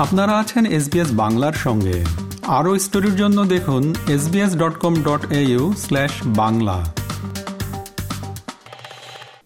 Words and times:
আপনারা 0.00 0.38
আছেন 0.38 0.66
এসবিএস 0.66 1.12
বাংলার 1.12 1.52
সঙ্গে। 1.52 2.04
আরও 2.46 2.78
স্টোরির 2.78 3.16
জন্য 3.16 3.44
দেখুন 3.44 3.94
SBS 4.08 4.56
dot 4.56 4.74
com 4.78 4.94
dot 4.94 5.26
Bangla. 6.26 6.84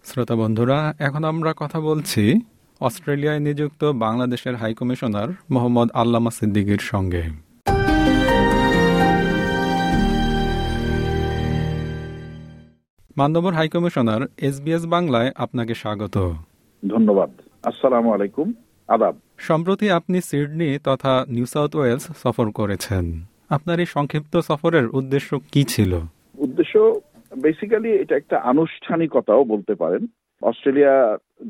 শ্রোতা 0.04 0.35
বন্ধুরা 0.35 0.95
এখন 0.98 1.25
আমরা 1.25 1.54
কথা 1.56 1.80
বলছি 1.80 2.40
অস্ট্রেলিয়ায় 2.80 3.40
নিযুক্ত 3.40 3.85
বাংলাদেশের 3.85 4.56
হাইকমিশনার 4.56 5.29
মোহাম্মদ 5.51 5.90
আল্লামা 5.94 6.30
সিদ্দিকির 6.30 6.79
সঙ্গে। 6.80 7.22
মান্যবর 13.16 13.52
হাইকমিশনার 13.52 14.21
এসবিএস 14.39 14.87
বাংলায় 14.87 15.33
আপনাকে 15.37 15.75
স্বাগত। 15.75 16.33
ধন্যবাদ। 16.89 17.30
আসসালামু 17.62 18.15
আলাইকুম। 18.15 18.52
আদাব। 18.88 19.15
সম্প্রতি 19.48 19.87
আপনি 19.98 20.19
সিডনি 20.29 20.70
তথা 20.88 21.12
নিউ 21.34 21.47
সাউথ 21.55 21.73
ওয়েলস 21.77 22.05
সফর 22.23 22.47
করেছেন। 22.61 23.05
আপনার 23.56 23.77
এই 23.84 23.88
সংক্ষিপ্ত 23.97 24.34
সফরের 24.48 24.87
উদ্দেশ্য 24.98 25.30
কি 25.52 25.62
ছিল? 25.75 25.92
উদ্দেশ্য 26.47 26.75
বেসিক্যালি 27.33 27.91
এটা 28.02 28.15
একটা 28.19 28.37
আনুষ্ঠানিকতাও 28.52 29.42
বলতে 29.52 29.75
পারেন। 29.83 30.02
অস্ট্রেলিয়া 30.42 30.95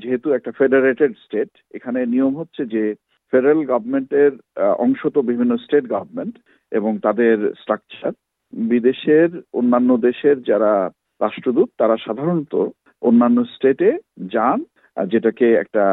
যেহেতু 0.03 0.29
একটা 0.33 0.51
ফেডারেটেড 0.59 1.13
স্টেট 1.25 1.51
এখানে 1.77 2.01
নিয়ম 2.07 2.33
হচ্ছে 2.41 2.63
যে 2.75 2.83
ফেডারেল 3.33 3.63
গভর্নমেন্টের 3.73 4.33
অংশ 4.85 5.01
তো 5.15 5.21
বিভিন্ন 5.31 5.53
স্টেট 5.65 5.85
গভর্নমেন্ট 5.95 6.35
এবং 6.73 6.93
তাদের 7.07 7.37
স্ট্রাকচার। 7.63 8.13
বিদেশের 8.53 9.29
অন্যান্য 9.59 9.91
দেশের 10.09 10.37
যারা 10.51 10.73
রাষ্ট্রদূত 11.21 11.69
তারা 11.81 11.97
সাধারণত 12.07 12.55
অন্যান্য 13.03 13.39
স্টেটে 13.55 13.91
যান 14.35 14.59
যেটাকে 14.97 15.47
একটা 15.55 15.85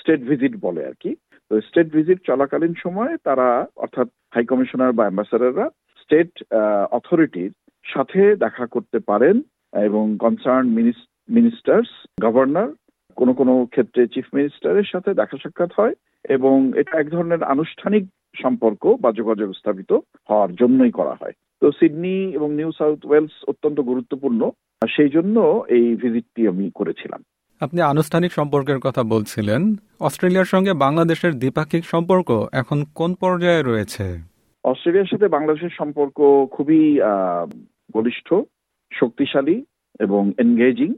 স্টেট 0.00 0.20
ভিজিট 0.30 0.54
বলে 0.66 0.82
আর 0.90 0.96
কি 1.02 1.10
তো 1.50 1.54
স্টেট 1.68 1.88
ভিজিট 1.96 2.18
চলাকালীন 2.28 2.74
সময় 2.84 3.12
তারা, 3.26 3.48
অর্থাৎ 3.84 4.08
হাই 4.34 4.44
কমিশনার 4.50 4.96
বা 4.98 5.04
অ্যাম্বাসাডাররা 5.06 5.66
স্টেট 6.02 6.30
অথরিটির 6.98 7.52
সাথে 7.84 8.20
দেখা 8.44 8.66
করতে 8.74 8.98
পারেন 9.10 9.36
এবং 9.88 10.04
কনসার্ন 10.24 10.66
মিনিস্টার্স 11.36 11.90
গভর্নর 12.24 12.70
কোন 13.18 13.28
কোন 13.38 13.50
ক্ষেত্রে 13.74 14.02
চিফ 14.14 14.26
মিনিস্টারের 14.36 14.90
সাথে 14.92 15.10
দেখা 15.20 15.36
সাক্ষাৎ 15.42 15.70
হয় 15.78 15.94
এবং 16.36 16.56
এটা 16.80 16.94
এক 16.98 17.08
ধরনের 17.14 17.42
আনুষ্ঠানিক 17.54 18.04
সম্পর্ক 18.42 18.82
বা 19.02 19.10
যোগাযোগ 19.20 19.48
স্থাপিত 19.60 19.90
হওয়ার 20.28 20.50
জন্যই 20.60 20.92
করা 20.98 21.14
হয়। 21.20 21.34
তো 21.62 21.66
সিডনি 21.78 22.16
এবং 22.38 22.48
নিউ 22.58 22.70
সাউথ 22.78 23.00
ওয়েলস 23.06 23.34
অত্যন্ত 23.50 23.78
গুরুত্বপূর্ণ 23.90 24.40
সেই 24.94 25.10
জন্য 25.16 25.36
এই 25.76 25.86
ভিজিটটি 26.02 26.42
আমি 26.52 26.66
করেছিলাম। 26.74 27.20
আপনি 27.60 27.80
আনুষ্ঠানিক 27.92 28.32
সম্পর্কের 28.38 28.78
কথা 28.86 29.02
বলছিলেন, 29.14 29.62
অস্ট্রেলিয়ার 30.06 30.52
সঙ্গে 30.54 30.72
বাংলাদেশের 30.84 31.32
দ্বিপাক্ষিক 31.42 31.84
সম্পর্ক 31.84 32.28
এখন 32.60 32.78
কোন 32.98 33.10
পর্যায়ে 33.22 33.62
রয়েছে? 33.62 34.04
অস্ট্রেলিয়ার 34.64 35.10
সাথে 35.12 35.26
বাংলাদেশের 35.36 35.74
সম্পর্ক 35.80 36.18
খুবই 36.54 36.82
বলিষ্ঠ, 37.96 38.28
শক্তিশালী 38.92 39.56
এবং 40.04 40.22
এনগেজিং 40.44 40.90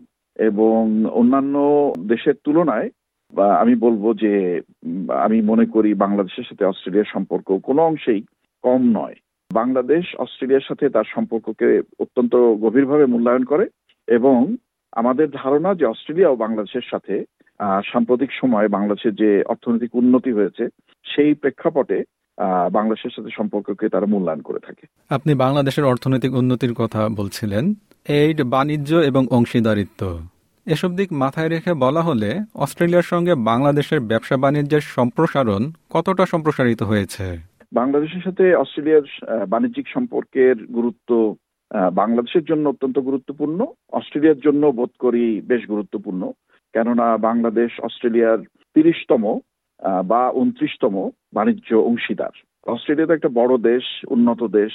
এবং 0.48 0.80
অন্যান্য 1.20 1.56
দেশের 2.12 2.36
তুলনায় 2.44 2.88
আমি 3.62 3.74
বলব 3.84 4.04
যে, 4.22 4.32
আমি 5.27 5.38
মনে 5.50 5.66
করি 5.74 5.90
বাংলাদেশের 6.04 6.48
সাথে 6.48 6.64
অস্ট্রেলিয়ার 6.64 7.12
সম্পর্ক 7.14 7.48
কোনো 7.68 7.80
অংশেই 7.90 8.20
কম 8.64 8.80
নয়। 8.98 9.16
বাংলাদেশ 9.50 10.04
অস্ট্রেলিয়ার 10.24 10.68
সাথে 10.68 10.84
তার 10.94 11.06
সম্পর্ককে 11.14 11.68
অত্যন্ত 12.04 12.34
গভীরভাবে 12.64 13.06
মূল্যায়ন 13.12 13.44
করে 13.52 13.64
এবং 14.08 14.38
আমাদের 14.92 15.31
ধারণা 15.31 15.75
যে 15.75 15.84
অস্ট্রেলিয়া 15.84 16.29
ও 16.29 16.37
বাংলাদেশের 16.37 16.83
সাথে 16.91 17.25
সাম্প্রতিক 17.92 18.31
সময়ে 18.33 18.69
বাংলাদেশের 18.69 19.15
যে 19.15 19.42
অর্থনৈতিক 19.42 19.95
উন্নতি 19.95 20.33
হয়েছে 20.33 20.69
সেই 21.05 21.34
প্রেক্ষাপটে 21.34 22.05
বাংলাদেশের 22.73 23.11
সাথে 23.17 23.31
সম্পর্ককে 23.37 23.89
তারা 23.89 24.07
মূল্যায়ন 24.07 24.41
করে 24.41 24.58
থাকে। 24.58 24.86
আপনি 25.11 25.35
বাংলাদেশের 25.35 25.85
অর্থনৈতিক 25.85 26.35
উন্নতির 26.35 26.75
কথা 26.75 27.08
বলছিলেন। 27.17 27.75
এইড 28.08 28.42
বাণিজ্য 28.42 28.96
এবং 28.96 29.27
অংশীদারিত্ব। 29.30 30.20
এসব 30.67 30.96
দিক 30.96 31.13
মাথায় 31.13 31.48
রেখে 31.48 31.75
বলা 31.75 32.02
হলে 32.02 32.41
অস্ট্রেলিয়ার 32.55 33.02
সঙ্গে 33.02 33.35
বাংলাদেশের 33.35 34.01
ব্যবসা 34.01 34.36
বাণিজ্যের 34.36 34.80
সম্প্রসারণ 34.80 35.73
কতটা 35.91 36.27
সম্প্রসারিত 36.27 36.83
হয়েছে? 36.83 37.39
বাংলাদেশের 37.73 38.20
সাথে 38.20 38.55
অস্ট্রেলিয়ার 38.55 39.46
বাণিজ্যিক 39.46 39.89
সম্পর্কের 39.89 40.67
গুরুত্ব 40.67 41.36
বাংলাদেশের 41.94 42.44
জন্য 42.44 42.68
অত্যন্ত 42.68 42.98
গুরুত্বপূর্ণ, 42.98 43.66
অস্ট্রেলিয়ার 43.92 44.38
জন্য 44.38 44.66
বোধ 44.66 44.92
করি 44.98 45.40
বেশ 45.40 45.62
গুরুত্বপূর্ণ। 45.66 46.22
কেননা 46.74 47.16
বাংলাদেশ 47.16 47.70
অস্ট্রেলিয়ার 47.80 48.38
তিরিশতম 48.77 49.24
বা 50.04 50.30
উনত্রিশতম 50.30 51.10
বাণিজ্য 51.34 51.74
অংশীদার। 51.74 52.34
অস্ট্রেলিয়া 52.66 53.06
তো 53.06 53.14
একটা 53.14 53.28
বড় 53.28 53.58
দেশ, 53.58 53.84
উন্নত 54.08 54.40
দেশ। 54.44 54.72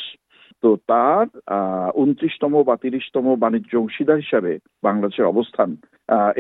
তো 0.64 0.70
তার 0.92 1.26
উনত্রিশতম 2.04 2.54
বা 2.70 2.76
তিরিশতম 2.84 3.26
বাণিজ্য 3.44 3.72
অংশীদার 3.78 4.24
হিসাবে 4.24 4.52
বাংলাদেশের 4.84 5.30
অবস্থান 5.34 5.70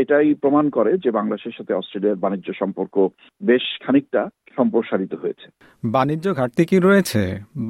এটাই 0.01 0.27
প্রমাণ 0.33 0.65
করে 0.69 0.91
যে 1.03 1.09
বাংলাদেশের 1.11 1.57
সাথে 1.57 1.73
অস্ট্রেলিয়ার 1.73 2.21
বাণিজ্য 2.25 2.49
সম্পর্ক 2.61 2.95
বেশ 3.41 3.65
খানিকটা 3.83 4.21
সম্প্রসারিত 4.57 5.13
হয়েছে। 5.15 5.47
বাণিজ্য 5.83 6.25
ঘাটতি 6.33 6.63
কি 6.65 6.77
রয়েছে? 6.79 7.21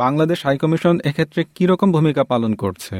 বাংলাদেশ 0.03 0.39
হাইকমিশন 0.45 0.95
এক্ষেত্রে 1.09 1.41
কি 1.55 1.65
রকম 1.65 1.89
ভূমিকা 1.91 2.23
পালন 2.23 2.51
করছে? 2.63 2.95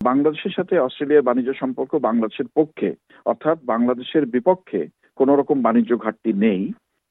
বাংলাদেশের 0.00 0.52
সাথে 0.58 0.74
অস্ট্রেলিয়ার 0.78 1.28
বাণিজ্য 1.28 1.50
সম্পর্ক 1.62 1.92
বাংলাদেশের 2.08 2.48
পক্ষে 2.58 2.88
অর্থাৎ 3.26 3.58
বাংলাদেশের 3.72 4.24
বিপক্ষে 4.26 4.80
কোন 5.16 5.28
রকম 5.34 5.56
বাণিজ্য 5.62 5.92
ঘাটতি 5.96 6.30
নেই। 6.46 6.62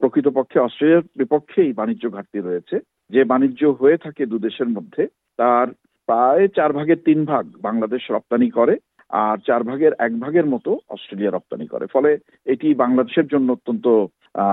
প্রকৃতপক্ষে 0.01 0.57
অস্ট্রেলিয়ার 0.59 1.09
বিপক্ষেই 1.17 1.71
বাণিজ্য 1.73 2.03
ঘাটতি 2.09 2.39
রয়েছে। 2.39 2.75
যে 3.09 3.21
বাণিজ্য 3.23 3.61
হয়ে 3.79 3.97
থাকে 3.97 4.23
দুদেশের 4.25 4.69
মধ্যে 4.69 5.03
তার 5.37 5.67
প্রায় 6.09 6.47
চার 6.47 6.73
ভাগের 6.73 6.99
তিন 7.05 7.25
ভাগ 7.25 7.45
বাংলাদেশ 7.61 8.01
রপ্তানি 8.11 8.49
করে 8.49 8.75
আর 9.09 9.37
চার 9.47 9.63
ভাগের 9.63 9.93
এক 9.99 10.19
ভাগের 10.19 10.45
মতো 10.45 10.71
অস্ট্রেলিয়া 10.89 11.31
রপ্তানি 11.31 11.67
করে। 11.67 11.85
ফলে 11.93 12.17
এটি 12.45 12.73
বাংলাদেশের 12.73 13.27
জন্য 13.27 13.51
অত্যন্ত 13.51 13.85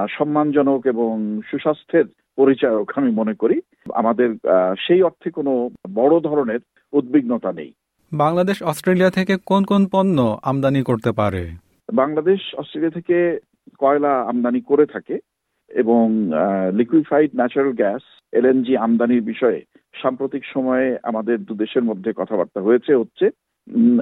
সম্মানজনক 0.09 0.81
এবং 0.87 1.43
সুস্বাস্থ্যের 1.51 2.05
পরিচায়ক 2.37 2.89
আমি 2.97 3.11
মনে 3.11 3.35
করি। 3.35 3.61
আমাদের 3.95 4.29
সেই 4.87 5.03
অর্থে 5.03 5.31
কোনো 5.31 5.53
বড় 5.95 6.21
ধরনের 6.21 6.61
উদ্বিগ্নতা 6.93 7.53
নেই। 7.53 7.73
বাংলাদেশ 8.13 8.63
অস্ট্রেলিয়া 8.63 9.11
থেকে 9.11 9.35
কোন 9.47 9.63
কোন 9.65 9.83
পণ্য 9.93 10.19
আমদানি 10.43 10.83
করতে 10.83 11.13
পারে? 11.13 11.43
বাংলাদেশ 11.93 12.41
অস্ট্রেলিয়া 12.55 12.91
থেকে 12.91 13.39
কয়লা 13.79 14.13
আমদানি 14.23 14.61
করে 14.61 14.87
থাকে 14.87 15.17
এবং 15.71 16.05
লিকুইফাইড 16.73 17.31
ন্যাচারাল 17.35 17.73
গ্যাস 17.73 18.03
এলএনজি 18.33 18.77
আমদানির 18.77 19.23
বিষয়ে 19.23 19.61
সাম্প্রতিক 19.95 20.43
সময়ে 20.55 20.99
আমাদের 21.03 21.37
দু 21.45 21.55
দেশের 21.55 21.85
মধ্যে 21.85 22.13
কথাবার্তা 22.13 22.61
হয়েছে, 22.61 22.93
হচ্ছে 22.95 23.27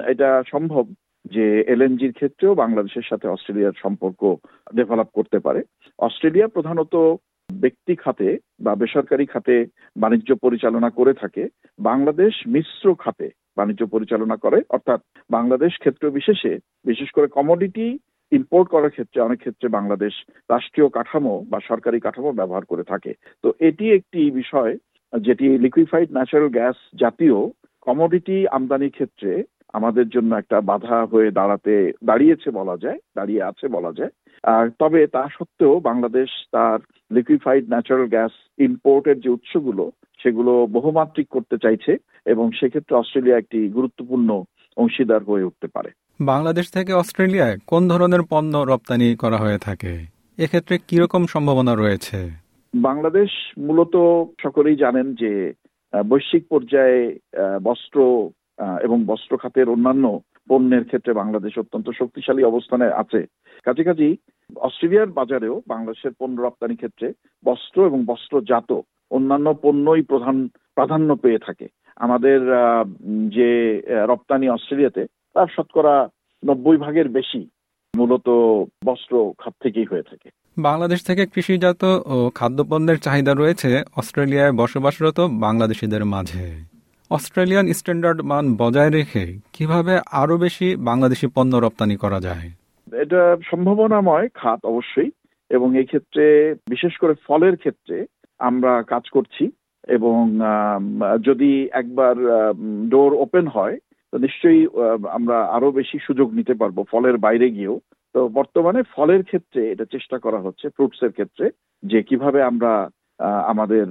এটা 0.07 0.43
সম্ভব 0.51 0.85
যে 1.25 1.45
এলএনজির 1.73 2.13
ক্ষেত্রেও 2.13 2.53
বাংলাদেশের 2.55 3.05
সাথে 3.09 3.27
অস্ট্রেলিয়ার 3.27 3.81
সম্পর্ক 3.83 4.21
ডেভেলপ 4.73 5.09
করতে 5.17 5.39
পারে। 5.39 5.61
অস্ট্রেলিয়া 5.99 6.47
প্রধানত 6.47 6.95
ব্যক্তি 7.49 7.93
খাতে 7.95 8.37
বা 8.59 8.75
বেসরকারি 8.75 9.25
খাতে 9.25 9.55
বাণিজ্য 9.95 10.35
পরিচালনা 10.35 10.89
করে 10.89 11.13
থাকে। 11.13 11.43
বাংলাদেশ 11.79 12.33
মিশ্র 12.47 12.95
খাতে 12.95 13.27
বাণিজ্য 13.57 13.83
পরিচালনা 13.85 14.35
করে, 14.35 14.59
অর্থাৎ 14.69 14.99
বাংলাদেশ 15.29 15.73
ক্ষেত্র 15.79 16.03
বিশেষে, 16.11 16.51
বিশেষ 16.85 17.09
করে 17.11 17.27
কমোডিটি 17.27 17.87
ইম্পোর্ট 18.31 18.67
করার 18.69 18.89
ক্ষেত্রে, 18.89 19.19
অনেক 19.21 19.39
ক্ষেত্রে 19.39 19.67
বাংলাদেশ 19.69 20.13
রাষ্ট্রীয় 20.49 20.89
কাঠামো 20.89 21.35
বা 21.51 21.59
সরকারি 21.59 21.99
কাঠামো 21.99 22.31
ব্যবহার 22.31 22.65
করে 22.65 22.83
থাকে। 22.83 23.11
তো 23.43 23.53
এটি 23.59 23.85
একটি 23.93 24.31
বিষয় 24.31 24.71
যেটি 25.17 25.57
লিকুইফাইড 25.57 26.11
ন্যাচারাল 26.11 26.49
গ্যাস 26.49 26.75
জাতীয় 26.99 27.49
কমোডিটি 27.81 28.47
আমদানির 28.47 28.89
ক্ষেত্রে 28.89 29.43
আমাদের 29.73 30.09
জন্য 30.09 30.35
একটা 30.35 30.61
বাধা 30.61 31.05
হয়ে 31.05 31.31
দাঁড়াতে, 31.31 31.91
দাঁড়িয়েছে 32.03 32.51
বলা 32.51 32.77
যায়, 32.77 32.99
দাঁড়িয়ে 33.15 33.43
আছে 33.43 33.67
বলা 33.67 33.91
যায়। 33.91 34.09
আর 34.43 34.69
তবে 34.79 35.07
তা 35.07 35.27
সত্ত্বেও 35.31 35.79
বাংলাদেশ 35.79 36.29
তার 36.51 36.79
লিকুইফাইড 37.11 37.69
ন্যাচারাল 37.69 38.07
গ্যাস 38.07 38.31
ইম্পোর্টের 38.57 39.19
যে 39.19 39.29
উৎসগুলো, 39.29 39.91
সেগুলো 40.23 40.67
বহুমাত্রিক 40.67 41.27
করতে 41.29 41.57
চাইছে 41.57 41.97
এবং 42.25 42.51
সেক্ষেত্রে 42.51 42.97
অস্ট্রেলিয়া 42.97 43.37
একটি 43.37 43.67
গুরুত্বপূর্ণ 43.67 44.43
অংশীদার 44.77 45.23
হয়ে 45.23 45.43
উঠতে 45.43 45.67
পারে। 45.67 45.89
বাংলাদেশ 46.21 46.71
থেকে 46.71 46.93
অস্ট্রেলিয়ায় 46.93 47.57
কোন 47.67 47.87
ধরনের 47.87 48.19
পণ্য 48.29 48.57
রপ্তানি 48.57 49.15
করা 49.15 49.37
হয়ে 49.37 49.57
থাকে? 49.57 50.05
এক্ষেত্রে 50.37 50.77
কীরকম 50.87 51.25
সম্ভাবনা 51.25 51.75
রয়েছে? 51.75 52.38
বাংলাদেশ 52.73 53.31
মূলত 53.57 53.95
সকলেই 54.43 54.75
জানেন 54.75 55.13
যে 55.13 55.53
বৈশ্বিক 55.93 56.43
পর্যায়ে 56.49 57.17
বস্ত্র 57.63 57.99
এবং 58.81 58.97
বস্ত্র 59.05 59.37
খাতের 59.37 59.69
অন্যান্য 59.69 60.19
পণ্যের 60.49 60.83
ক্ষেত্রে 60.83 61.13
বাংলাদেশ 61.13 61.57
অত্যন্ত 61.57 61.89
শক্তিশালী 61.89 62.43
অবস্থানে 62.43 62.85
আছে। 62.93 63.25
কাছাকাছি 63.63 64.17
অস্ট্রেলিয়ার 64.55 65.07
বাজারেও 65.07 65.61
বাংলাদেশের 65.67 66.13
পণ্য 66.19 66.41
রপ্তানি 66.41 66.75
ক্ষেত্রে 66.75 67.13
বস্ত্র 67.45 67.85
এবং 67.85 68.05
বস্ত্রজাত 68.05 68.71
অন্যান্য 69.11 69.53
পণ্যই 69.53 70.01
প্রধান 70.01 70.47
প্রাধান্য 70.75 71.15
পেয়ে 71.15 71.39
থাকে। 71.39 71.67
আমাদের 71.97 72.39
যে 73.29 73.81
রপ্তানি 74.07 74.49
অস্ট্রেলিয়াতে 74.49 75.03
তার 75.33 75.47
শতকরা 75.55 76.09
নব্বই 76.43 76.77
ভাগের 76.77 77.07
বেশি 77.09 77.41
মূলত 77.93 78.27
বস্ত্র 78.85 79.33
খাত 79.37 79.53
থেকেই 79.61 79.85
হয়ে 79.85 80.03
থাকে। 80.03 80.29
বাংলাদেশ 80.67 80.99
থেকে 81.07 81.23
কৃষিজাত 81.33 81.81
ও 82.13 82.17
খাদ্যপণ্যের 82.39 82.97
চাহিদা 83.05 83.33
রয়েছে 83.33 83.69
অস্ট্রেলিয়ায় 83.99 84.53
বসবাসরত 84.61 85.19
বাংলাদেশিদের 85.45 86.03
মাঝে। 86.13 86.45
অস্ট্রেলিয়ান 87.11 87.65
স্ট্যান্ডার্ড 87.79 88.19
মান 88.31 88.45
বজায় 88.61 88.91
রেখে 88.97 89.23
কীভাবে 89.55 89.93
আরও 90.21 90.35
বেশি 90.45 90.67
বাংলাদেশি 90.89 91.27
পণ্য 91.35 91.53
রপ্তানি 91.65 91.95
করা 92.03 92.19
যায়? 92.27 92.47
এটা 93.03 93.21
সম্ভাবনাময় 93.49 94.27
খাত 94.39 94.59
অবশ্যই, 94.71 95.09
এবং 95.51 95.69
এই 95.81 95.87
ক্ষেত্রে 95.91 96.25
বিশেষ 96.73 96.93
করে 97.01 97.13
ফলের 97.27 97.55
ক্ষেত্রে 97.63 97.97
আমরা 98.39 98.71
কাজ 98.91 99.03
করছি, 99.15 99.43
এবং 99.97 100.21
যদি 101.27 101.51
একবার 101.81 102.15
ডোর 102.93 103.11
ওপেন 103.25 103.45
হয়, 103.55 103.75
তো 104.13 104.15
নিশ্চয়ই 104.25 104.61
আমরা 105.17 105.37
আরও 105.55 105.69
বেশি 105.79 105.97
সুযোগ 106.07 106.27
নিতে 106.39 106.53
পারব 106.61 106.77
ফলের 106.91 107.17
বাইরে 107.25 107.47
গিয়েও। 107.57 107.75
তো 108.15 108.19
বর্তমানে 108.37 108.81
ফলের 108.95 109.21
ক্ষেত্রে 109.29 109.61
এটা 109.73 109.85
চেষ্টা 109.93 110.17
করা 110.25 110.39
হচ্ছে 110.45 110.65
ফ্রুটস 110.75 111.01
এর 111.05 111.11
ক্ষেত্রে 111.17 111.45
যে 111.83 111.99
কীভাবে 112.09 112.39
আমরা 112.49 112.71
আমাদের 113.51 113.87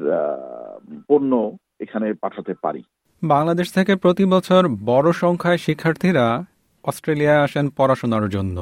পণ্য 1.09 1.33
এখানে 1.85 2.07
পাঠাতে 2.23 2.53
পারি। 2.65 2.83
বাংলাদেশ 3.23 3.69
থেকে 3.77 3.93
প্রতি 4.05 4.25
বছর 4.35 4.63
বড় 4.91 5.09
সংখ্যায় 5.23 5.63
শিক্ষার্থীরা 5.67 6.27
অস্ট্রেলিয়ায় 6.85 7.45
আসেন 7.47 7.67
পড়াশোনার 7.79 8.27
জন্য। 8.29 8.57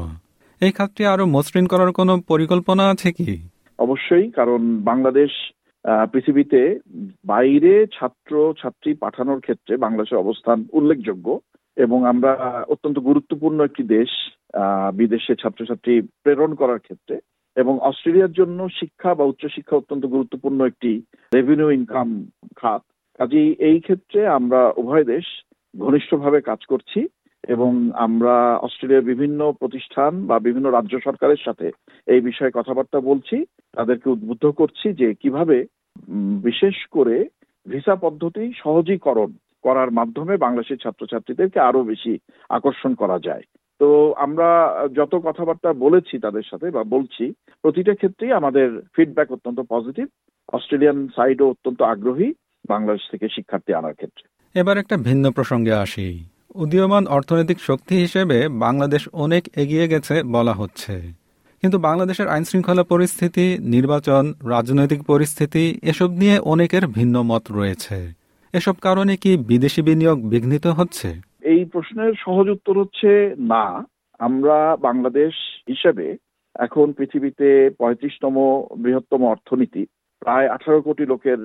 এই 0.60 0.72
খাতটি 0.76 1.02
আরও 1.12 1.24
মসৃণ 1.36 1.66
করার 1.72 1.90
কোনো 1.98 2.12
পরিকল্পনা 2.32 2.84
আছে 2.92 3.08
কি? 3.18 3.32
অবশ্যই 3.78 4.26
কারণ 4.38 4.60
বাংলাদেশ 4.90 5.32
পৃথিবীতে 6.12 6.60
বাইরে 7.24 7.72
ছাত্র 7.96 8.32
ছাত্রী 8.60 8.90
পাঠানোর 9.02 9.40
ক্ষেত্রে 9.40 9.74
বাংলাদেশের 9.84 10.22
অবস্থান 10.24 10.58
উল্লেখযোগ্য। 10.78 11.26
এবং 11.76 11.98
আমরা 12.12 12.30
অত্যন্ত 12.68 12.98
গুরুত্বপূর্ণ 13.00 13.58
একটি 13.64 13.82
দেশ 13.96 14.10
বিদেশে 14.94 15.32
ছাত্রছাত্রী 15.42 15.94
প্রেরণ 16.22 16.50
করার 16.54 16.80
ক্ষেত্রে 16.80 17.16
এবং 17.56 17.74
অস্ট্রেলিয়ার 17.80 18.36
জন্য 18.40 18.58
শিক্ষা 18.80 19.10
বা 19.14 19.24
উচ্চশিক্ষা 19.24 19.78
অত্যন্ত 19.78 20.04
গুরুত্বপূর্ণ 20.06 20.58
একটি 20.66 20.90
রেভিনিউ 21.32 21.68
ইনকাম 21.70 22.08
খাত। 22.56 22.82
কাজেই 23.18 23.50
এই 23.68 23.78
ক্ষেত্রে 23.80 24.20
আমরা 24.28 24.60
উভয় 24.76 25.04
দেশ 25.04 25.26
ঘনিষ্ঠভাবে 25.74 26.38
কাজ 26.40 26.60
করছি 26.68 27.00
এবং 27.44 27.70
আমরা 27.96 28.34
অস্ট্রেলিয়ার 28.56 29.08
বিভিন্ন 29.12 29.40
প্রতিষ্ঠান 29.52 30.12
বা 30.26 30.36
বিভিন্ন 30.38 30.66
রাজ্য 30.70 30.94
সরকারের 31.00 31.40
সাথে 31.46 31.66
এই 32.06 32.20
বিষয়ে 32.20 32.56
কথাবার্তা 32.58 32.98
বলছি, 33.00 33.36
তাদেরকে 33.74 34.06
উদ্বুদ্ধ 34.10 34.44
করছি 34.50 34.86
যে 35.00 35.08
কীভাবে 35.14 35.56
বিশেষ 36.42 36.76
করে 36.90 37.16
ভিসা 37.66 37.94
পদ্ধতি 37.96 38.44
সহজীকরণ 38.62 39.30
করার 39.62 39.90
মাধ্যমে 39.92 40.36
বাংলাদেশের 40.36 40.76
ছাত্রছাত্রীদেরকে 40.76 41.60
আরও 41.60 41.82
বেশি 41.82 42.18
আকর্ষণ 42.48 42.94
করা 42.94 43.18
যায়। 43.18 43.42
তো 43.78 44.12
আমরা 44.12 44.48
যত 44.96 45.14
কথাবার্তা 45.14 45.72
বলেছি 45.72 46.18
তাদের 46.18 46.42
সাথে 46.50 46.70
বা 46.70 46.84
বলছি, 46.84 47.32
প্রতিটা 47.62 47.94
ক্ষেত্রেই 47.94 48.32
আমাদের 48.32 48.82
ফিডব্যাক 48.96 49.32
অত্যন্ত 49.32 49.60
পজিটিভ 49.60 50.06
অস্ট্রেলিয়ান 50.52 51.08
সাইডও 51.08 51.50
অত্যন্ত 51.50 51.82
আগ্রহী 51.82 52.32
বাংলাদেশ 52.68 53.10
থেকে 53.10 53.28
শিক্ষার্থী 53.28 53.72
আনার 53.72 53.94
ক্ষেত্রে। 53.94 54.58
এবার 54.60 54.78
একটা 54.78 54.96
ভিন্ন 54.96 55.30
প্রসঙ্গে 55.30 55.72
আসি। 55.72 56.24
উদীয়মান 56.54 57.06
অর্থনৈতিক 57.06 57.60
শক্তি 57.60 57.94
হিসেবে 57.94 58.48
বাংলাদেশ 58.48 59.08
অনেক 59.12 59.48
এগিয়ে 59.56 59.88
গেছে 59.88 60.22
বলা 60.22 60.52
হচ্ছে। 60.52 61.12
কিন্তু 61.60 61.78
বাংলাদেশের 61.78 62.28
আইন 62.28 62.44
শৃঙ্খলা 62.44 62.82
পরিস্থিতি, 62.82 63.58
নির্বাচন, 63.60 64.34
রাজনৈতিক 64.48 65.02
পরিস্থিতি, 65.02 65.78
এসব 65.82 66.10
নিয়ে 66.10 66.38
অনেকের 66.38 66.86
ভিন্ন 66.86 67.22
মত 67.22 67.42
রয়েছে। 67.50 68.25
এসব 68.52 68.76
কারণে 68.82 69.16
কি 69.16 69.36
বিদেশি 69.36 69.82
বিনিয়োগ 69.82 70.18
বিঘ্নিত 70.32 70.66
হচ্ছে? 70.66 71.08
এই 71.42 71.64
প্রশ্নের 71.64 72.12
সহজ 72.24 72.48
উত্তর 72.48 72.74
হচ্ছে 72.78 73.34
না। 73.38 73.64
আমরা 74.18 74.76
বাংলাদেশ 74.76 75.34
হিসেবে 75.68 76.16
এখন 76.54 76.92
পৃথিবীতে 76.92 77.48
পঁয়ত্রিশতম 77.78 78.36
বৃহত্তম 78.82 79.22
অর্থনীতি, 79.24 79.86
প্রায় 80.20 80.48
আঠারো 80.48 80.82
কোটি 80.82 81.04
লোকের 81.06 81.40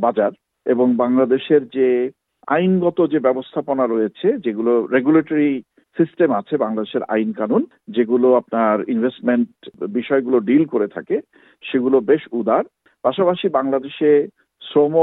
বাজার 0.00 0.32
এবং 0.66 0.96
বাংলাদেশের 0.96 1.68
যে 1.68 2.10
আইনগত 2.46 2.98
যে 3.12 3.18
ব্যবস্থাপনা 3.18 3.86
রয়েছে, 3.86 4.28
যেগুলো 4.44 4.86
রেগুলেটরি 4.86 5.62
সিস্টেম 5.96 6.30
আছে 6.32 6.56
বাংলাদেশের 6.56 7.02
আইন 7.02 7.32
কানুন, 7.32 7.62
যেগুলো 7.88 8.34
আপনার 8.34 8.88
ইনভেস্টমেন্ট 8.88 9.48
বিষয়গুলো 9.88 10.40
ডিল 10.40 10.64
করে 10.64 10.88
থাকে, 10.88 11.20
সেগুলো 11.62 12.00
বেশ 12.00 12.22
উদার। 12.32 12.64
পাশাপাশি 13.04 13.48
বাংলাদেশে 13.48 14.28
শ্রম 14.62 14.94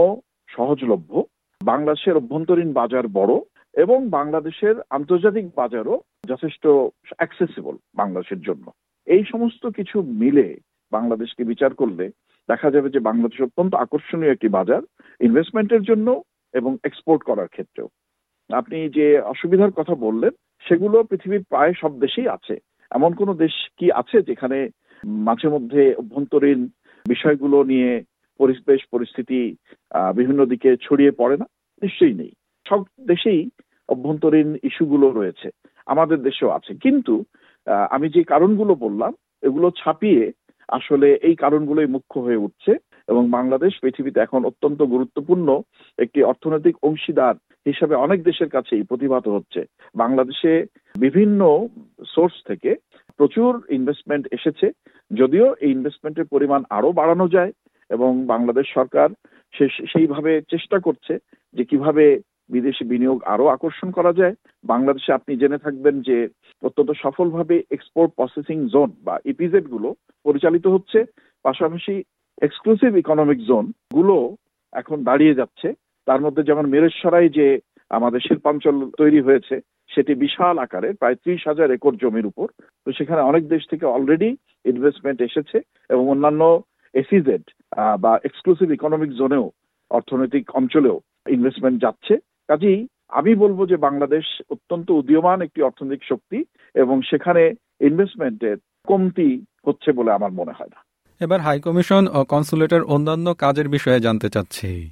সহজলভ্য। 0.50 1.24
বাংলাদেশের 1.64 2.20
অভ্যন্তরীণ 2.22 2.70
বাজার 2.74 3.06
বড় 3.20 3.34
এবং 3.76 3.98
বাংলাদেশের 4.10 4.76
আন্তর্জাতিক 4.90 5.46
বাজারও 5.56 5.96
যথেষ্ট 6.28 6.64
অ্যাক্সেসিবল 7.20 7.76
বাংলাদেশের 7.96 8.42
জন্য। 8.42 8.66
এই 9.08 9.24
সমস্ত 9.32 9.64
কিছু 9.78 9.98
মিলে 10.22 10.48
বাংলাদেশকে 10.92 11.44
বিচার 11.44 11.72
করলে 11.74 12.06
দেখা 12.50 12.70
যাবে 12.72 12.88
যে 12.90 13.00
বাংলাদেশ 13.00 13.40
অত্যন্ত 13.42 13.74
আকর্ষণীয় 13.76 14.34
একটি 14.34 14.48
বাজার 14.48 14.82
ইনভেস্টমেন্টের 15.22 15.84
জন্য 15.90 16.08
এবং 16.54 16.72
এক্সপোর্ট 16.84 17.22
করার 17.24 17.48
ক্ষেত্রেও। 17.48 17.88
আপনি 18.50 18.78
যে 18.98 19.06
অসুবিধার 19.34 19.72
কথা 19.72 19.96
বললেন, 19.96 20.34
সেগুলো 20.66 20.98
পৃথিবীর 21.04 21.44
প্রায় 21.50 21.74
সব 21.82 21.92
দেশেই 22.00 22.28
আছে। 22.28 22.56
এমন 22.92 23.12
কোন 23.14 23.30
দেশ 23.34 23.56
কি 23.78 23.88
আছে 23.92 24.18
যেখানে 24.22 24.58
মাঝে 25.28 25.48
মধ্যে 25.50 25.82
অভ্যন্তরীণ 25.94 26.60
বিষয়গুলো 27.06 27.58
নিয়ে 27.64 27.92
পরিবেশ 28.40 28.82
পরিস্থিতি 28.92 29.40
বিভিন্ন 30.16 30.42
দিকে 30.46 30.70
ছড়িয়ে 30.82 31.12
পড়ে 31.12 31.36
না? 31.38 31.48
নিশ্চয়ই 31.84 32.14
নেই। 32.14 32.32
সব 32.66 32.82
দেশেই 33.08 33.42
অভ্যন্তরীণ 33.90 34.50
ইস্যুগুলো 34.64 35.08
রয়েছে। 35.10 35.48
আমাদের 35.86 36.20
দেশেও 36.22 36.50
আছে। 36.50 36.72
কিন্তু 36.84 37.14
আমি 37.90 38.08
যে 38.10 38.24
কারণগুলো 38.24 38.74
বললাম, 38.76 39.12
এগুলো 39.44 39.68
ছাপিয়ে 39.72 40.24
আসলে 40.70 41.08
এই 41.28 41.36
কারণগুলোই 41.36 41.86
মুখ্য 41.86 42.16
হয়ে 42.20 42.44
উঠছে 42.46 42.72
এবং 43.08 43.24
বাংলাদেশ 43.30 43.74
পৃথিবীতে 43.82 44.20
এখন 44.20 44.42
অত্যন্ত 44.46 44.80
গুরুত্বপূর্ণ 44.84 45.48
একটি 45.98 46.20
অর্থনৈতিক 46.24 46.76
অংশীদার 46.84 47.36
হিসাবে 47.66 47.96
অনেক 47.96 48.20
দেশের 48.24 48.50
কাছেই 48.50 48.84
প্রতিভাত 48.84 49.26
হচ্ছে। 49.28 49.62
বাংলাদেশে 49.96 50.66
বিভিন্ন 51.00 51.68
সোর্স 52.16 52.36
থেকে 52.48 52.76
প্রচুর 53.18 53.52
ইনভেস্টমেন্ট 53.70 54.28
এসেছে। 54.32 54.68
যদিও 55.12 55.48
এই 55.60 55.72
ইনভেস্টমেন্টের 55.72 56.26
পরিমাণ 56.26 56.62
আরও 56.70 56.90
বাড়ানো 56.92 57.26
যায় 57.28 57.52
এবং 57.90 58.12
বাংলাদেশ 58.26 58.66
সরকার 58.74 59.10
সেইভাবে 59.92 60.42
চেষ্টা 60.52 60.78
করছে। 60.80 61.14
যে 61.56 61.64
কীভাবে 61.72 62.06
বিদেশি 62.50 62.84
বিনিয়োগ 62.92 63.20
আরও 63.34 63.46
আকর্ষণ 63.56 63.90
করা 63.98 64.12
যায়। 64.20 64.36
বাংলাদেশে 64.64 65.12
আপনি 65.14 65.32
জেনে 65.42 65.58
থাকবেন 65.58 65.96
যে 66.08 66.18
অত্যন্ত 66.64 66.92
সফলভাবে 67.04 67.56
এক্সপোর্ট 67.72 68.12
প্রসেসিং 68.18 68.58
জোন 68.74 68.90
বা 69.08 69.16
ইপিজেডগুলো 69.32 69.90
পরিচালিত 70.26 70.66
হচ্ছে। 70.76 71.00
পাশাপাশি 71.46 71.96
এক্সক্লুসিভ 72.42 72.92
ইকোনমিক 73.04 73.40
জোনগুলো 73.50 74.18
এখন 74.74 74.98
দাঁড়িয়ে 75.04 75.38
যাচ্ছে। 75.40 75.68
তার 76.08 76.20
মধ্যে 76.22 76.44
যেমন 76.44 76.66
মেরেশ্বরাই 76.74 77.30
যে 77.30 77.48
আমাদের 77.92 78.22
শিল্পাঞ্চল 78.28 78.76
তৈরি 78.98 79.20
হয়েছে, 79.22 79.56
সেটি 79.90 80.14
বিশাল 80.16 80.56
আকারে 80.66 80.90
প্রায় 80.94 81.16
ত্রিশ 81.16 81.42
হাজার 81.48 81.68
একর 81.72 81.94
জমির 82.02 82.30
উপর। 82.32 82.48
তো 82.88 82.90
সেখানে 82.98 83.22
অনেক 83.22 83.44
দেশ 83.48 83.64
থেকে 83.72 83.86
অলরেডি 83.86 84.30
ইনভেস্টমেন্ট 84.72 85.20
এসেছে 85.22 85.58
এবং 85.90 86.04
অন্যান্য 86.10 86.44
এসিজেড 86.94 87.44
বা 88.04 88.14
এক্সক্লুসিভ 88.24 88.68
ইকোনমিক 88.72 89.12
জোনেও 89.20 89.46
অর্থনৈতিক 89.92 90.46
অঞ্চলেও 90.60 90.98
ইনভেস্টমেন্ট 91.30 91.82
যাচ্ছে। 91.82 92.18
কাজেই 92.48 92.88
আমি 93.10 93.36
বলব 93.36 93.66
যে 93.66 93.78
বাংলাদেশ 93.78 94.42
অত্যন্ত 94.50 94.92
উদীয়মান 94.92 95.42
একটি 95.42 95.62
অর্থনৈতিক 95.62 96.04
শক্তি 96.10 96.44
এবং 96.76 97.02
সেখানে 97.02 97.54
ইনভেস্টমেন্টের 97.82 98.58
কমতি 98.88 99.46
হচ্ছে 99.68 99.92
বলে 99.92 100.12
আমার 100.12 100.32
মনে 100.32 100.52
হয় 100.52 100.72
না। 100.76 100.80
এবার 101.22 101.40
হাইকমিশন 101.40 102.08
ও 102.08 102.24
কনসুলেটের 102.24 102.84
অন্যান্য 102.84 103.34
কাজের 103.34 103.68
বিষয়ে 103.70 104.00
জানতে 104.00 104.30
চাচ্ছি। 104.30 104.90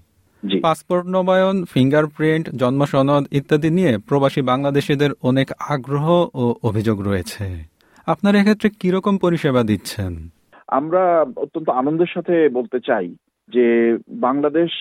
পাসপোর্ট 0.62 1.08
নবায়ন 1.08 1.66
ফিঙ্গারপ্রিন্ট 1.66 2.50
জন্ম 2.56 2.86
সনদ 2.86 3.26
ইত্যাদি 3.32 3.70
নিয়ে 3.70 3.98
প্রবাসী 3.98 4.42
বাংলাদেশিদের 4.42 5.12
অনেক 5.24 5.48
আগ্রহ 5.70 6.28
ও 6.34 6.56
অভিযোগ 6.64 7.08
রয়েছে। 7.08 7.46
আপনার 8.08 8.36
এক্ষেত্রে 8.36 8.70
কীরকম 8.70 9.18
পরিষেবা 9.18 9.64
দিচ্ছেন? 9.64 10.30
আমরা 10.68 11.26
অত্যন্ত 11.36 11.70
আনন্দের 11.70 12.08
সাথে 12.14 12.50
বলতে 12.50 12.80
চাই 12.80 13.16
যে 13.50 13.98
বাংলাদেশ 14.10 14.72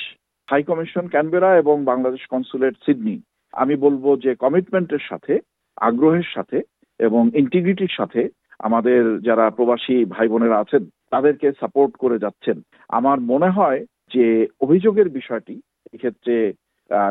হাই 0.50 0.62
কমিশন 0.70 1.04
ক্যানবেরা 1.12 1.50
এবং 1.62 1.76
বাংলাদেশ 1.90 2.22
কনসুলেট 2.32 2.74
সিডনি 2.84 3.16
আমি 3.54 3.74
বলব 3.84 4.04
যে 4.24 4.30
কমিটমেন্টের 4.34 5.02
সাথে, 5.10 5.34
আগ্রহের 5.88 6.28
সাথে 6.34 6.58
এবং 7.00 7.22
ইন্টিগ্রিটির 7.42 7.96
সাথে 7.98 8.22
আমাদের 8.66 9.02
যারা 9.28 9.46
প্রবাসী 9.56 9.96
ভাই 10.14 10.26
বোনেরা 10.32 10.56
আছেন, 10.60 10.82
তাদেরকে 11.10 11.48
সাপোর্ট 11.60 11.92
করে 12.02 12.16
যাচ্ছেন। 12.24 12.56
আমার 12.98 13.18
মনে 13.32 13.48
হয় 13.58 13.80
যে 14.14 14.24
অভিযোগের 14.60 15.08
বিষয়টি 15.18 15.56
এক্ষেত্রে 15.94 16.36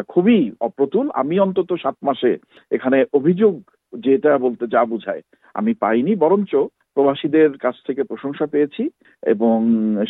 খুবই 0.08 0.40
অপ্রতুল। 0.68 1.06
আমি 1.22 1.36
অন্তত 1.40 1.70
সাত 1.84 1.98
মাসে 2.08 2.32
এখানে 2.72 2.98
অভিযোগ 3.20 3.54
যেটা 3.94 4.32
বলতে 4.46 4.64
যা 4.74 4.82
বুঝায়, 4.86 5.22
আমি 5.56 5.72
পাইনি। 5.84 6.14
বরঞ্চ 6.24 6.52
প্রবাসীদের 6.96 7.50
কাছ 7.58 7.76
থেকে 7.88 8.02
প্রশংসা 8.04 8.46
পেয়েছি 8.54 8.84
এবং 9.24 9.58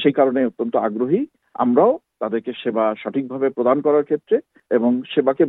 সেই 0.01 0.15
কারণে 0.19 0.41
অত্যন্ত 0.45 0.75
আগ্রহী। 0.87 1.21
আমরাও 1.65 1.93
তাদেরকে 2.21 2.51
সেবা 2.61 2.85
সঠিকভাবে 3.01 3.47
প্রদান 3.57 3.77
করার 3.85 4.07
ক্ষেত্রে 4.09 4.37
এবং 4.77 4.91
সেবাকে 5.13 5.43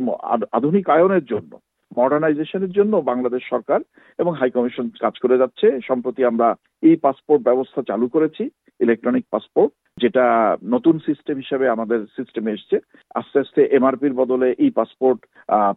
আধুনিক 0.57 0.85
আয়নের 0.95 1.25
জন্য, 1.33 1.51
মডার্নাইজেশনের 1.99 2.71
জন্য 2.77 2.93
বাংলাদেশ 3.11 3.43
সরকার 3.53 3.79
এবং 4.21 4.31
হাই 4.39 4.49
কমিশন 4.55 4.85
কাজ 5.03 5.15
করে 5.23 5.39
যাচ্ছে। 5.41 5.67
সম্প্রতি 5.87 6.21
আমরা 6.31 6.47
ই 6.89 6.91
পাসপোর্ট 7.05 7.41
ব্যবস্থা 7.49 7.81
চালু 7.89 8.07
করেছি, 8.15 8.43
ইলেকট্রনিক 8.79 9.25
পাসপোর্ট, 9.33 9.71
যেটা 10.01 10.25
নতুন 10.73 10.95
সিস্টেম 11.07 11.35
হিসেবে 11.43 11.65
আমাদের 11.75 11.99
সিস্টেমে 12.17 12.55
এসছে। 12.57 12.75
আস্তে 13.19 13.37
আস্তে 13.43 13.61
এমআরপির 13.77 14.13
বদলে 14.21 14.47
ই 14.65 14.67
পাসপোর্ট 14.79 15.19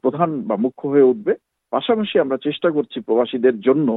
প্রধান 0.03 0.31
বা 0.49 0.57
মুখ্য 0.65 0.83
হয়ে 0.93 1.11
উঠবে। 1.11 1.33
পাশাপাশি 1.73 2.17
আমরা 2.25 2.37
চেষ্টা 2.47 2.69
করছি 2.71 2.99
প্রবাসীদের 3.01 3.57
জন্য 3.61 3.89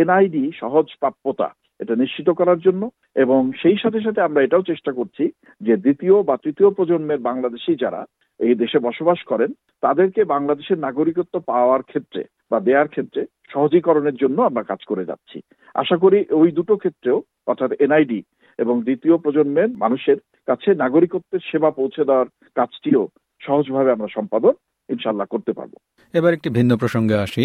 এনআইডি 0.00 0.44
সহজ 0.60 0.86
প্রাপ্যতা 1.00 1.48
এটা 1.80 1.94
নিশ্চিত 2.02 2.28
করার 2.30 2.58
জন্য 2.66 2.82
এবং 3.24 3.40
সেই 3.62 3.76
সাথে 3.82 3.98
সাথে 4.06 4.20
আমরা 4.26 4.40
এটাও 4.42 4.68
চেষ্টা 4.70 4.92
করছি 4.98 5.24
যে 5.60 5.74
দ্বিতীয় 5.84 6.14
বা 6.28 6.34
তৃতীয় 6.44 6.70
প্রজন্মের 6.76 7.20
বাংলাদেশি 7.28 7.72
যারা 7.84 8.02
এই 8.40 8.54
দেশে 8.62 8.78
বসবাস 8.88 9.20
করেন, 9.30 9.50
তাদেরকে 9.82 10.20
বাংলাদেশের 10.34 10.78
নাগরিকত্ব 10.86 11.34
পাওয়ার 11.50 11.82
ক্ষেত্রে 11.90 12.22
বা 12.50 12.58
দেওয়ার 12.60 12.88
ক্ষেত্রে 12.88 13.22
সহজীকরণের 13.52 14.16
জন্য 14.22 14.38
আমরা 14.42 14.62
কাজ 14.70 14.80
করে 14.90 15.04
যাচ্ছি। 15.10 15.38
আশা 15.74 15.96
করি 16.04 16.18
ওই 16.40 16.48
দুটো 16.58 16.74
ক্ষেত্রেও, 16.82 17.18
অর্থাৎ 17.50 17.70
এনআইডি 17.84 18.20
এবং 18.58 18.74
দ্বিতীয় 18.86 19.16
প্রজন্মের 19.24 19.70
মানুষের 19.84 20.18
কাছে 20.48 20.70
নাগরিকত্বের 20.74 21.42
সেবা 21.50 21.70
পৌঁছে 21.78 22.02
দেওয়ার 22.08 22.28
কাজটিও 22.56 23.02
সহজভাবে 23.40 23.90
আমরা 23.96 24.08
সম্পাদন 24.16 24.54
ইনশাল্লাহ 24.88 25.26
করতে 25.30 25.52
পারব। 25.58 25.72
এবার 26.14 26.32
একটি 26.36 26.48
ভিন্ন 26.58 26.72
প্রসঙ্গে 26.82 27.16
আসি। 27.26 27.44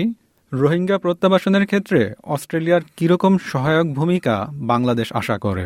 রোহিঙ্গা 0.51 0.97
প্রত্যাবাসনের 0.97 1.65
ক্ষেত্রে 1.65 2.13
অস্ট্রেলিয়ার 2.23 2.81
কীরকম 2.97 3.37
সহায়ক 3.37 3.87
ভূমিকা 3.93 4.35
বাংলাদেশ 4.53 5.07
আশা 5.13 5.37
করে? 5.37 5.65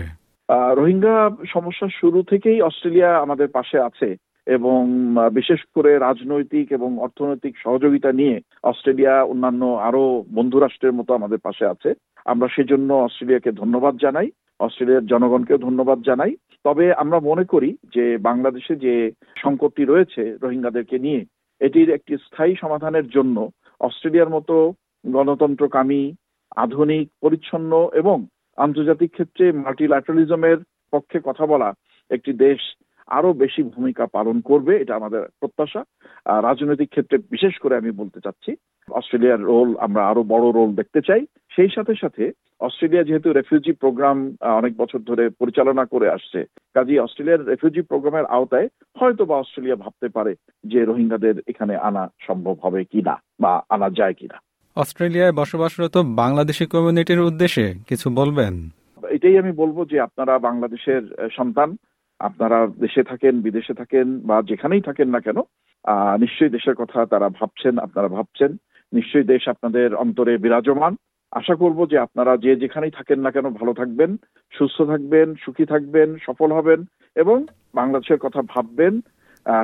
রোহিঙ্গা 0.76 1.16
সমস্যা 1.54 1.88
শুরু 2.02 2.20
থেকেই 2.24 2.62
অস্ট্রেলিয়া 2.62 3.10
আমাদের 3.18 3.48
পাশে 3.48 3.78
আছে 3.80 4.16
এবং 4.48 4.80
বিশেষ 5.34 5.60
করে 5.76 5.92
রাজনৈতিক 6.00 6.72
এবং 6.72 6.90
অর্থনৈতিক 7.00 7.54
সহযোগিতা 7.64 8.12
নিয়ে 8.12 8.36
অস্ট্রেলিয়া 8.64 9.24
অন্যান্য 9.24 9.66
আরও 9.66 10.04
বন্ধু 10.34 10.58
রাষ্ট্রের 10.60 10.94
মতো 10.94 11.12
আমাদের 11.14 11.38
পাশে 11.38 11.66
আছে। 11.66 11.90
আমরা 12.26 12.48
সেজন্য 12.56 12.94
অস্ট্রেলিয়াকে 12.94 13.52
ধন্যবাদ 13.52 13.94
জানাই, 13.98 14.30
অস্ট্রেলিয়ার 14.60 15.06
জনগণকেও 15.06 15.58
ধন্যবাদ 15.58 16.00
জানাই। 16.02 16.36
তবে 16.64 16.86
আমরা 16.94 17.18
মনে 17.20 17.44
করি 17.44 17.70
যে 17.96 18.18
বাংলাদেশে 18.18 18.74
যে 18.76 19.12
সংকটটি 19.38 19.84
রয়েছে 19.86 20.38
রোহিঙ্গাদেরকে 20.42 21.00
নিয়ে, 21.00 21.22
এটির 21.62 21.90
একটি 21.90 22.14
স্থায়ী 22.18 22.54
সমাধানের 22.62 23.08
জন্য 23.10 23.38
অস্ট্রেলিয়ার 23.84 24.34
মতো 24.36 24.56
গণতন্ত্রকামী, 25.06 26.04
আধুনিক, 26.56 27.06
পরিচ্ছন্ন 27.22 27.72
এবং 27.94 28.18
আন্তর্জাতিক 28.58 29.10
ক্ষেত্রে 29.14 29.46
মাল্টিল্যাটারালিজমের 29.64 30.60
পক্ষে 30.94 31.18
কথা 31.24 31.46
বলা 31.46 31.70
একটি 32.12 32.32
দেশ 32.46 32.60
আরও 33.08 33.30
বেশি 33.34 33.62
ভূমিকা 33.74 34.04
পালন 34.08 34.38
করবে, 34.50 34.74
এটা 34.80 34.94
আমাদের 34.96 35.22
প্রত্যাশা। 35.40 35.82
রাজনৈতিক 36.48 36.90
ক্ষেত্রে 36.92 37.18
বিশেষ 37.34 37.54
করে 37.60 37.74
আমি 37.78 37.92
বলতে 38.02 38.20
চাচ্ছি 38.26 38.52
অস্ট্রেলিয়ার 38.92 39.42
রোল 39.42 39.76
আমরা 39.78 40.08
আরও 40.08 40.24
বড় 40.24 40.46
রোল 40.52 40.76
দেখতে 40.76 41.02
চাই। 41.02 41.26
সেই 41.56 41.70
সাথে 41.76 41.94
সাথে 42.02 42.32
অস্ট্রেলিয়া 42.60 43.04
যেহেতু 43.04 43.34
রেফিউজি 43.34 43.72
প্রোগ্রাম 43.72 44.18
অনেক 44.42 44.74
বছর 44.78 45.00
ধরে 45.00 45.30
পরিচালনা 45.30 45.86
করে 45.86 46.10
আসছে 46.10 46.46
কাজী 46.74 47.00
অস্ট্রেলিয়ার 47.00 47.46
রেফিউজি 47.46 47.82
প্রোগ্রামের 47.82 48.26
আওতায় 48.26 48.68
হয়তো 49.00 49.26
বা 49.26 49.36
অস্ট্রেলিয়া 49.38 49.76
ভাবতে 49.76 50.08
পারে 50.08 50.36
যে 50.64 50.86
রোহিঙ্গাদের 50.86 51.36
এখানে 51.48 51.76
আনা 51.76 52.04
সম্ভব 52.28 52.56
হবে 52.64 52.84
কিনা 52.84 53.22
বা 53.40 53.62
আনা 53.70 53.90
যায় 53.90 54.14
কিনা। 54.14 54.38
অস্ট্রেলিয়ায় 54.76 55.32
বসবাসরত 55.32 55.98
বাংলাদেশি 55.98 56.66
কমিউনিটির 56.66 57.20
উদ্দেশ্যে 57.20 57.74
কিছু 57.88 58.10
বলবেন? 58.10 58.70
এটাই 59.10 59.38
আমি 59.38 59.52
বলব 59.52 59.86
যে 59.86 60.00
আপনারা 60.00 60.40
বাংলাদেশের 60.40 61.30
সন্তান 61.32 61.76
আপনারা 62.20 62.68
দেশে 62.68 63.04
থাকেন 63.04 63.42
বিদেশে 63.42 63.74
থাকেন 63.74 64.20
বা 64.20 64.42
যেখানেই 64.42 64.82
থাকেন 64.82 65.10
না 65.10 65.20
কেন 65.20 65.38
নিশ্চয়ই 66.20 66.50
দেশের 66.50 66.76
কথা 66.76 67.06
তারা 67.06 67.30
ভাবছেন 67.30 67.78
আপনারা 67.78 68.08
ভাবছেন। 68.08 68.56
নিশ্চয়ই 68.94 69.30
দেশ 69.34 69.44
আপনাদের 69.48 69.96
অন্তরে 69.96 70.34
বিরাজমান। 70.38 70.94
আশা 71.32 71.56
করব 71.56 71.80
যে 71.92 71.98
আপনারা 71.98 72.34
যে 72.38 72.52
যেখানেই 72.56 72.94
থাকেন 72.96 73.20
না 73.20 73.32
কেন 73.32 73.46
ভালো 73.50 73.74
থাকবেন, 73.74 74.12
সুস্থ 74.54 74.78
থাকবেন, 74.82 75.28
সুখী 75.44 75.66
থাকবেন, 75.66 76.10
সফল 76.26 76.50
হবেন 76.52 76.80
এবং 77.16 77.38
বাংলাদেশের 77.76 78.20
কথা 78.20 78.42
ভাববেন 78.54 78.94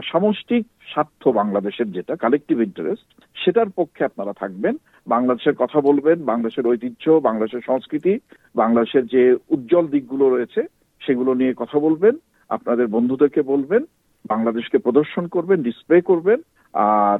সামষ্টিক 0.04 0.64
স্বার্থ 0.92 1.24
বাংলাদেশের 1.28 1.88
যেটা 1.92 2.14
কালেকটিভ 2.16 2.58
ইন্টারেস্ট 2.62 3.08
সেটার 3.36 3.70
পক্ষে 3.70 4.04
আপনারা 4.06 4.34
থাকবেন। 4.34 4.74
বাংলাদেশের 5.08 5.56
কথা 5.56 5.80
বলবেন, 5.82 6.18
বাংলাদেশের 6.24 6.68
ঐতিহ্য, 6.68 7.06
বাংলাদেশের 7.28 7.68
সংস্কৃতি, 7.68 8.14
বাংলাদেশের 8.56 9.06
যে 9.08 9.24
উজ্জ্বল 9.50 9.86
দিকগুলো 9.88 10.26
রয়েছে, 10.30 10.62
সেগুলো 11.02 11.32
নিয়ে 11.34 11.54
কথা 11.54 11.78
বলবেন, 11.80 12.14
আপনাদের 12.50 12.88
বন্ধুদেরকে 12.88 13.42
বলবেন, 13.42 13.82
বাংলাদেশকে 14.26 14.78
প্রদর্শন 14.78 15.28
করবেন 15.28 15.60
ডিসপ্লে 15.62 16.02
করবেন, 16.02 16.40
আর 16.74 17.20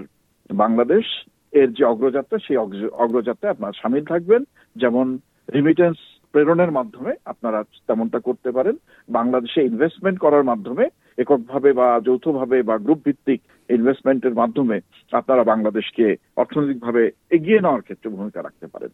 বাংলাদেশ 0.50 1.06
এর 1.54 1.74
যে 1.74 1.86
অগ্রযাত্রা 1.86 2.38
সেই 2.38 2.58
অগ্রযাত্রায় 2.92 3.52
আপনারা 3.52 3.72
সামিল 3.82 4.06
থাকবেন। 4.06 4.44
যেমন 4.76 5.18
রিমিটেন্স 5.54 5.98
প্রেরণের 6.34 6.72
মাধ্যমে 6.72 7.14
আপনারা 7.26 7.64
তেমনটা 7.88 8.20
করতে 8.20 8.52
পারেন। 8.52 8.76
বাংলাদেশে 9.10 9.62
ইনভেস্টমেন্ট 9.64 10.20
করার 10.20 10.44
মাধ্যমে 10.44 10.90
এককভাবে 11.18 11.74
বা 11.74 12.00
যৌথভাবে 12.00 12.64
বা 12.64 12.78
গ্রুপ 12.78 13.00
ভিত্তিক 13.06 13.42
ইনভেস্টমেন্টের 13.70 14.34
মাধ্যমে 14.34 14.80
আপনারা 15.14 15.44
বাংলাদেশকে 15.44 16.16
অর্থনৈতিকভাবে 16.36 17.12
এগিয়ে 17.32 17.60
নেওয়ার 17.60 17.82
ক্ষেত্রে 17.82 18.10
ভূমিকা 18.10 18.42
রাখতে 18.44 18.68
পারেন। 18.68 18.90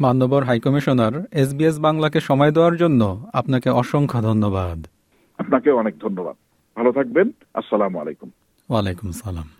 মান্যবর 0.00 0.44
হাইকমিশনার 0.44 1.14
এস 1.14 1.26
এসবিএস 1.32 1.78
বাংলাকে 1.78 2.20
সময় 2.20 2.50
দেওয়ার 2.50 2.76
জন্য 2.76 3.26
আপনাকে 3.32 3.70
অসংখ্য 3.70 4.22
ধন্যবাদ। 4.22 4.86
আপনাকে 5.38 5.70
অনেক 5.70 5.94
ধন্যবাদ। 6.00 6.36
ভালো 6.76 6.92
থাকবেন। 6.92 7.32
আসসালামু 7.54 7.98
আলাইকুম। 7.98 8.30
ওয়ালাইকুম 8.68 9.12
সালাম। 9.12 9.59